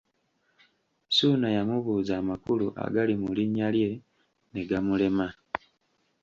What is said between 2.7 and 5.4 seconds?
agali mu linnya lye ne gamulema.